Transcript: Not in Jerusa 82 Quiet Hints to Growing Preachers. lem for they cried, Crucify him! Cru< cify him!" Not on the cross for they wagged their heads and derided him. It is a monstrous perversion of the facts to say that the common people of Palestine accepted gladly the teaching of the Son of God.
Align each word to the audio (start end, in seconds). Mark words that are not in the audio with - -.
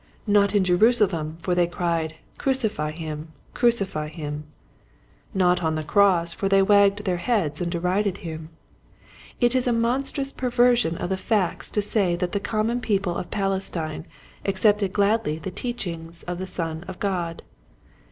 Not 0.25 0.55
in 0.55 0.63
Jerusa 0.63 1.03
82 1.03 1.07
Quiet 1.07 1.19
Hints 1.19 1.35
to 1.43 1.45
Growing 1.45 1.45
Preachers. 1.45 1.45
lem 1.45 1.45
for 1.45 1.55
they 1.55 1.67
cried, 1.67 2.15
Crucify 2.73 2.91
him! 2.91 3.31
Cru< 3.53 3.69
cify 3.69 4.09
him!" 4.09 4.43
Not 5.45 5.61
on 5.63 5.75
the 5.75 5.83
cross 5.83 6.33
for 6.33 6.49
they 6.49 6.63
wagged 6.63 7.03
their 7.05 7.17
heads 7.17 7.61
and 7.61 7.71
derided 7.71 8.17
him. 8.25 8.49
It 9.39 9.53
is 9.53 9.67
a 9.67 9.71
monstrous 9.71 10.31
perversion 10.31 10.97
of 10.97 11.11
the 11.11 11.17
facts 11.17 11.69
to 11.69 11.83
say 11.83 12.15
that 12.15 12.31
the 12.31 12.39
common 12.39 12.81
people 12.81 13.15
of 13.15 13.29
Palestine 13.29 14.07
accepted 14.43 14.91
gladly 14.91 15.37
the 15.37 15.51
teaching 15.51 16.09
of 16.27 16.39
the 16.39 16.47
Son 16.47 16.83
of 16.87 16.97
God. 16.97 17.43